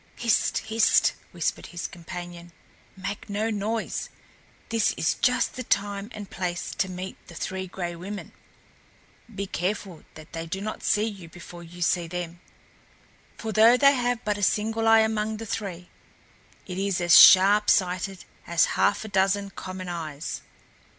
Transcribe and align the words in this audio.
"Hist! 0.15 0.57
hist!" 0.65 1.13
whispered 1.31 1.67
his 1.67 1.85
companion. 1.85 2.53
"Make 2.97 3.29
no 3.29 3.51
noise! 3.51 4.09
This 4.69 4.93
is 4.97 5.13
just 5.13 5.53
the 5.53 5.61
time 5.63 6.09
and 6.11 6.27
place 6.27 6.73
to 6.79 6.89
meet 6.89 7.17
the 7.27 7.35
Three 7.35 7.67
Gray 7.67 7.95
Women. 7.95 8.31
Be 9.35 9.45
careful 9.45 10.03
that 10.15 10.33
they 10.33 10.47
do 10.47 10.59
not 10.59 10.81
see 10.81 11.05
you 11.05 11.29
before 11.29 11.61
you 11.61 11.83
see 11.83 12.07
them, 12.07 12.39
for 13.37 13.51
though 13.51 13.77
they 13.77 13.93
have 13.93 14.25
but 14.25 14.39
a 14.39 14.41
single 14.41 14.87
eye 14.87 15.01
among 15.01 15.37
the 15.37 15.45
three, 15.45 15.91
it 16.65 16.79
is 16.79 16.99
as 16.99 17.15
sharp 17.19 17.69
sighted 17.69 18.25
as 18.47 18.65
half 18.73 19.05
a 19.05 19.07
dozen 19.07 19.51
common 19.51 19.87
eyes." 19.87 20.41